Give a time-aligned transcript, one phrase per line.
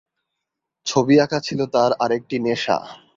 [0.85, 2.77] ছবি আঁকা ছিল তার আরেকটি নেশা।